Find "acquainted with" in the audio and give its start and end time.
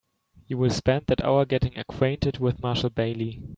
1.77-2.59